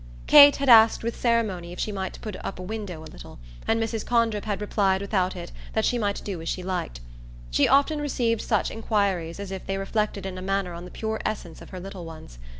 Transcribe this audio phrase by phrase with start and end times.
[0.25, 3.79] Kate had asked with ceremony if she might put up a window a little, and
[3.79, 4.03] Mrs.
[4.03, 7.01] Condrip had replied without it that she might do as she liked.
[7.51, 11.21] She often received such enquiries as if they reflected in a manner on the pure
[11.23, 12.39] essence of her little ones.